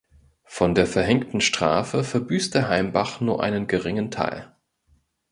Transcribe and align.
Von 0.47 0.73
der 0.73 0.87
verhängten 0.87 1.41
Strafe 1.41 2.03
verbüßte 2.03 2.67
Heimbach 2.67 3.21
nur 3.21 3.43
einen 3.43 3.67
geringen 3.67 4.09
Teil. 4.09 4.51